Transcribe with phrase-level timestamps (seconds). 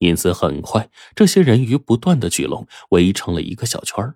[0.00, 4.14] 因此很快这些人鱼不断的聚拢，围成了一个小圈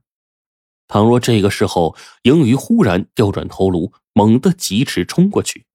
[0.86, 5.66] 倘若这个时候鹰鱼忽然调转头颅，猛地疾驰冲过去，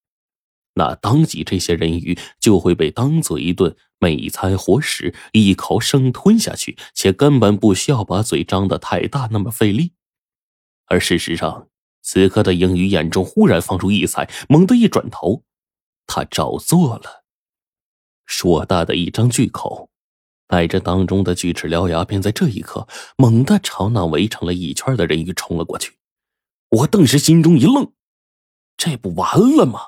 [0.74, 9.94] 那当即这些人鱼就会被当做一顿美餐活食，一口生吞下去，且根本不需要把嘴张得太大，那么费力。
[10.86, 11.68] 而事实上，
[12.02, 15.44] 此刻的鹰鱼眼中忽然放出异彩，猛地一转头，
[16.08, 17.26] 他照做了。
[18.26, 19.89] 硕大的一张巨口，
[20.50, 26.00] 带着当中的锯齿獠牙，便在这一刻猛地朝那围成了一圈的人鱼冲了过去。
[26.70, 27.94] 我顿时心中一愣，
[28.76, 29.80] 这不完了吗？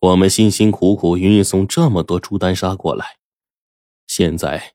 [0.00, 3.16] 我们辛辛苦苦运送这么多朱丹砂过来，
[4.06, 4.74] 现在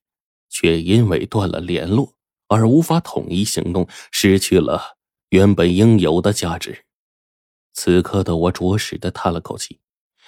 [0.50, 2.16] 却因为断了联络
[2.48, 4.98] 而无法统一行动，失去了
[5.30, 6.86] 原本应有的价值。
[7.74, 9.80] 此刻的我着实的叹了口气。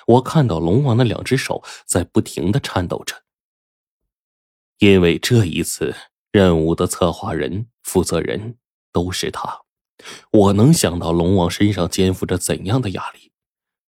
[0.06, 3.16] 我看到龙王的两只手在不停的颤抖着，
[4.84, 5.96] 因为这一次
[6.34, 8.58] 任务的策划人、负责人
[8.92, 9.62] 都是他。
[10.30, 13.32] 我能想到龙王身上肩负着怎样的压力，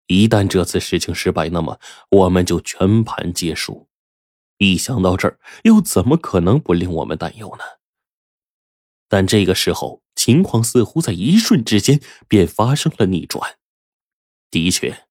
[0.06, 1.80] 一旦这次事情失败，那么
[2.12, 3.90] 我们就全盘皆输。
[4.59, 7.64] 一想到这儿，又怎么可能不令我们担忧呢？
[9.10, 13.58] 但这个时候，情况似乎在一瞬之间便发生了逆转。
[14.52, 15.08] 的确。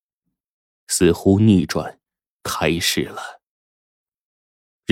[0.87, 1.99] 似乎逆转
[2.45, 3.42] 开始了。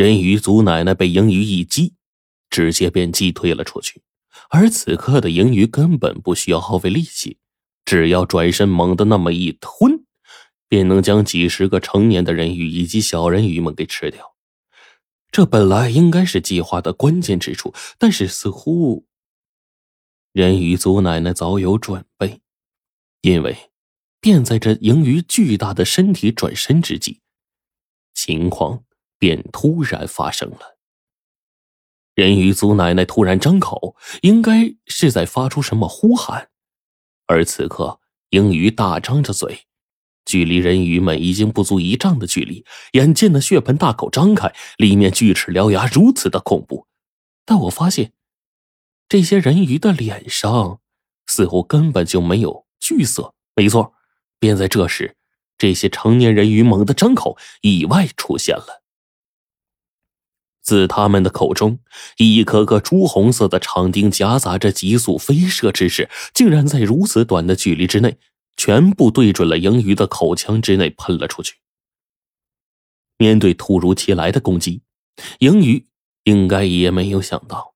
[0.01, 1.93] 人鱼族奶奶被银鱼一击，
[2.49, 4.01] 直接便击退了出去。
[4.49, 7.37] 而此刻的银鱼根本不需要耗费力气，
[7.85, 10.07] 只要转身猛地那么一吞，
[10.69, 14.35] 便能将几十个成年的人鱼以及小人鱼们给吃掉。
[15.31, 19.05] 这本来应该是计划的关键之处，但是似乎
[20.33, 22.41] 人鱼族奶奶早有准备，
[23.21, 23.55] 因为。
[24.19, 27.21] 便在这盈余巨大的身体转身之际，
[28.15, 28.85] 情况
[29.21, 30.79] 便突然发生了。
[32.17, 36.51] 人鱼族奶奶突然张口，应该是在发出什么呼喊，
[37.27, 39.67] 而此刻鹰鱼大张着嘴，
[40.25, 42.65] 距离人鱼们已经不足一丈的距离。
[42.95, 46.89] 眼见的血盆大口张开，里面锯齿獠牙如此的恐怖，
[47.45, 48.13] 但我发现
[49.09, 50.81] 这些人鱼的脸上
[51.27, 53.35] 似乎根本就没有惧色。
[53.55, 53.95] 没错。
[54.43, 55.19] 便在这时，
[55.59, 58.80] 这些成年人鱼猛地张口，意外出现了。
[60.71, 61.81] 自他们的口中，
[62.19, 68.19] 一颗颗朱红色的长钉夹杂着急速飞射之势，竟然在如此短的距离之内，
[68.57, 71.57] 全部对准了鹰鱼的口腔之内喷了出去。
[73.19, 74.83] 面对突如其来的攻击，
[75.41, 75.89] 鹰鱼
[76.23, 77.75] 应该也没有想到。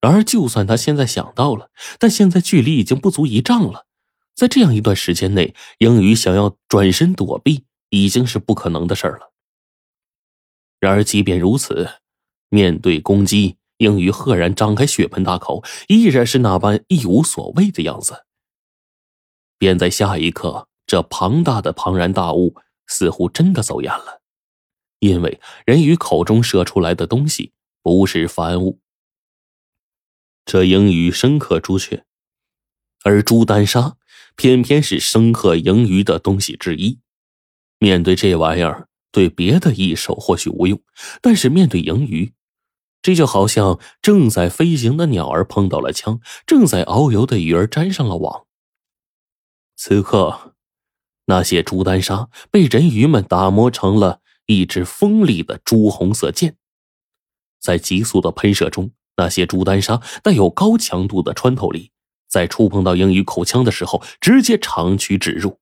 [0.00, 3.86] 然而，就算他现在想到了，但现在距离已经不足一丈了。
[4.34, 9.32] 在这样一段时间内，鹰鱼想要转身躲避已经是不可能的事了。
[10.80, 11.88] 然而，即便如此，
[12.54, 18.26] 面对攻击，英鱼赫然张开血盆大口，依然是那般一无所谓的样子。
[19.58, 22.54] 便在下一刻，这庞大的庞然大物
[22.86, 24.22] 似乎真的走眼了，
[25.00, 28.78] 因为人鱼口中射出来的东西不是凡物。
[30.44, 32.04] 这英鱼深刻朱雀，
[33.02, 33.96] 而朱丹砂。
[34.36, 36.98] 偏偏是生克盈余的东西之一。
[37.78, 40.82] 面对这玩意儿，对别的异兽或许无用，
[41.22, 42.32] 但是面对盈余，
[43.04, 48.46] 这就好像正在飞行的鸟儿碰到了枪，正在遨游的鱼儿沾上了网。
[49.76, 50.54] 此刻，
[51.26, 56.56] 那些朱丹砂被人鱼们打磨成了一支锋利的朱红色剑，
[57.60, 61.90] 在急速的喷射中，那些朱丹砂带有高强度的穿透力。
[62.26, 65.60] 在触碰到鹰鱼口腔的时候，直接长驱直入。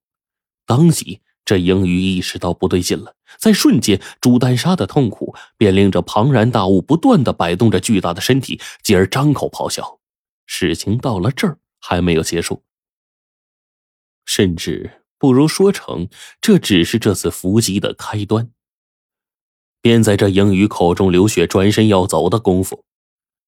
[0.65, 10.01] 当即，这鹰鱼意识到不对劲了，在瞬间，朱丹莎的痛苦便令这庞然大物不断的摆动着巨大的身体，继而张口咆哮。
[10.47, 12.63] 事情到了这儿还没有结束，
[14.25, 16.09] 甚至不如说成
[16.41, 18.51] 这只是这次伏击的开端。
[19.81, 22.85] 便在这鹰鱼口中流血、转身要走的功夫，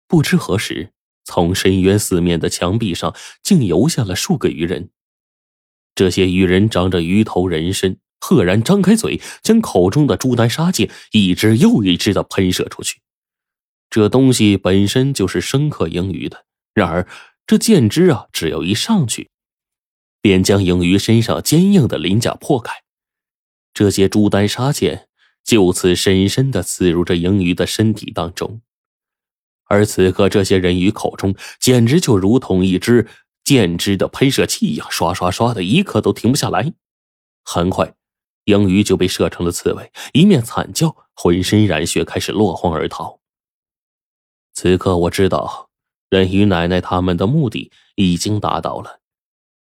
[0.08, 0.92] 不知何时。
[1.26, 4.90] 从深渊四面的墙壁上，竟游下了数个鱼人。
[5.94, 13.00] 这些鱼人长着鱼头人身，赫然张开嘴，将口中的朱丹砂剑一只又一只的喷射出去。
[13.90, 17.06] 这东西本身就是生克鹰鱼的，然而
[17.46, 19.30] 这剑枝啊，只要一上去，
[20.20, 22.72] 便将鹰鱼身上坚硬的鳞甲破开。
[23.72, 25.08] 这些朱丹砂剑
[25.44, 28.62] 就此深深的刺入这鹰鱼的身体当中。
[29.66, 33.06] 而此刻，这些人鱼口中简直就如同一只
[33.44, 36.72] 箭支的喷射器一样，刷刷刷的，一刻都停不下来。
[37.44, 37.94] 很快，
[38.44, 43.20] 鹰鱼就被射成了刺猬，一面惨叫，浑身染血，开始落荒而逃。
[44.54, 45.68] 此刻我知道，
[46.08, 49.00] 人鱼奶奶他们的目的已经达到了，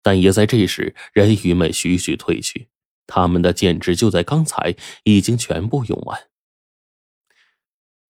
[0.03, 2.69] 但也在这时，人鱼们徐徐退去，
[3.07, 6.29] 他们的箭支就在刚才已经全部用完。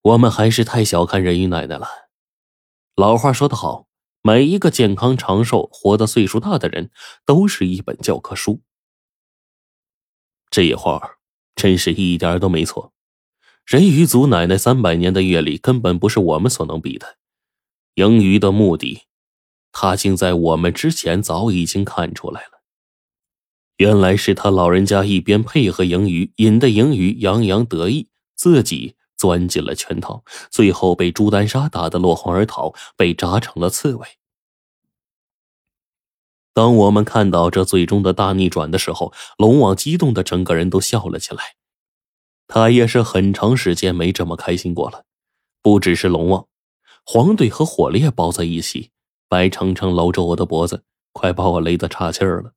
[0.02, 1.88] 我们还是太小看人鱼奶奶了。
[2.96, 3.88] 老话说得好，
[4.28, 6.90] 每一个健康长寿、活得岁数大的人，
[7.28, 8.64] 都是一本教科书。
[10.50, 11.18] 这话
[11.56, 12.92] 真是一点都没错。
[13.68, 17.18] 人鱼族奶奶三百年的阅历，根本不是我们所能比的。
[17.94, 19.04] 赢鱼的目的，
[19.72, 22.64] 他竟在我们之前早已经看出来了。
[23.78, 28.96] 原来是他老人家一边配合赢鱼，引得赢鱼洋洋得意，自己。
[29.18, 34.08] 钻进了圈套，最后被朱丹砂打得落荒而逃，被扎成了刺猬。
[36.54, 41.56] 当我们看到这最终的大逆转的时候，龙王激动的整个人都笑了起来。
[42.48, 45.06] 他也是很长时间没这么开心过了。
[45.62, 46.48] 不只是龙王，
[47.04, 48.92] 黄队和火烈抱在一起，
[49.28, 52.54] 白程程搂着我的脖子，快把我勒得岔气儿了。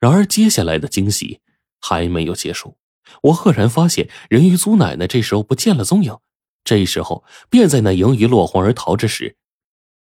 [0.00, 1.40] 然而接下来的惊喜
[1.80, 2.76] 还没有结束。
[3.22, 6.16] 我赫然发现，人鱼族奶奶这时候不见了踪影。
[6.64, 9.36] 这时候，便在那银鱼落荒而逃之时，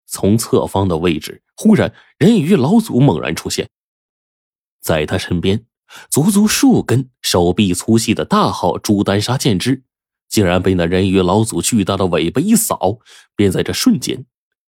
[0.07, 3.69] 从侧方的位置，忽然人鱼老祖猛然出现，
[4.81, 5.67] 在他身边，
[6.09, 9.83] 足足数根手臂粗细的大号朱丹砂剑枝，
[10.29, 13.01] 竟然被那人鱼老祖巨大的尾巴一扫，
[13.35, 14.25] 便在这瞬间，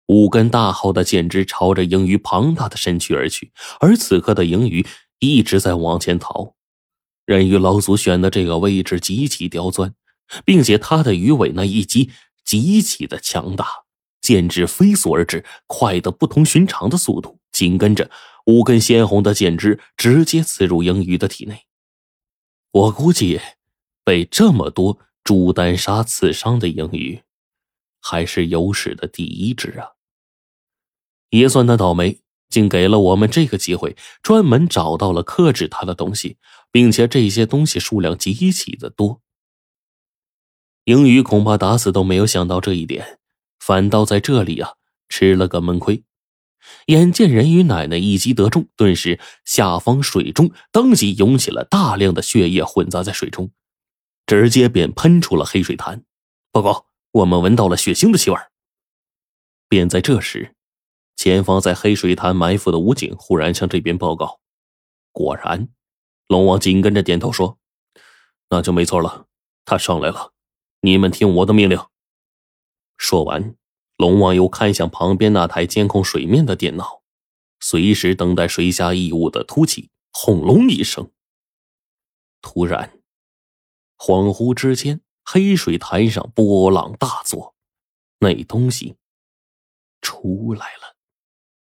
[0.07, 3.53] 五根大号的剑枝朝着银鱼庞大的身躯而去。
[3.81, 4.87] 而此刻的银鱼
[5.19, 6.55] 一直在往前逃。
[7.25, 9.95] 人鱼老祖选的这个位置极其刁钻，
[10.45, 12.11] 并且他的鱼尾那一击
[12.45, 13.67] 极其的强大，
[14.21, 17.39] 剑枝飞速而至，快的不同寻常的速度。
[17.53, 18.11] 紧跟着，
[18.47, 21.67] 五根鲜红的剑枝直接刺入鹰鱼的体内。
[22.71, 23.39] 我估计，
[24.03, 27.23] 被这么多朱丹砂刺伤的鹰鱼，
[28.01, 29.91] 还是有史的第一只啊！
[31.29, 32.22] 也算他倒霉。
[32.53, 36.37] 竟给了我们这个机会，专门找到了克制他的东西，
[36.71, 39.23] 并且这些东西数量极其的多。
[40.85, 43.19] 英语恐怕打死都没有想到这一点，
[43.59, 44.75] 反倒在这里啊
[45.09, 46.05] 吃了个闷亏。
[46.87, 53.51] 眼见人鱼奶奶一击得中，顿时下方水中当即涌起了大量的血液，混杂在水中，
[54.27, 56.05] 直接便喷出了黑水潭。
[56.53, 58.37] 报告，我们闻到了血腥的气味。
[59.69, 60.55] 便在这时。
[61.23, 64.41] 前方在黑水潭埋伏的武警忽然向这边报告，
[65.13, 65.69] 果然，
[66.27, 67.61] 龙王紧跟着点头说
[68.51, 69.29] ：“那就没错了，
[69.65, 70.33] 他上来了，
[70.81, 71.79] 你们听我的命令。”
[72.99, 73.55] 说完，
[73.97, 77.05] 龙王又看向旁边那台监控水面的电脑，
[77.61, 79.91] 随时等待水下异物的突起。
[80.13, 81.13] 轰隆一声，
[82.41, 82.99] 突然，
[83.97, 87.55] 恍惚之间，黑水潭上波浪大作，
[88.19, 88.97] 那东西
[90.01, 90.92] 出来了。